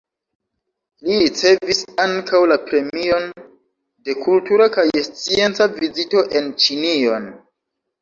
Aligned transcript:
Li 1.09 1.17
ricevis 1.23 1.81
ankaŭ 2.05 2.41
la 2.53 2.57
Premion 2.71 3.29
de 4.09 4.19
Kultura 4.25 4.71
kaj 4.79 4.89
Scienca 5.11 5.73
Vizito 5.79 6.29
en 6.43 6.53
Ĉinion. 6.67 7.35